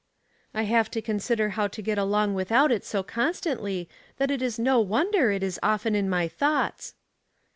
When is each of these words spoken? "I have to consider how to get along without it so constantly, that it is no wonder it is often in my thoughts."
"I 0.55 0.63
have 0.63 0.89
to 0.89 0.99
consider 1.03 1.49
how 1.49 1.67
to 1.67 1.79
get 1.79 1.99
along 1.99 2.33
without 2.33 2.71
it 2.71 2.83
so 2.83 3.03
constantly, 3.03 3.87
that 4.17 4.31
it 4.31 4.41
is 4.41 4.57
no 4.57 4.79
wonder 4.79 5.29
it 5.29 5.43
is 5.43 5.59
often 5.61 5.93
in 5.93 6.09
my 6.09 6.27
thoughts." 6.27 6.95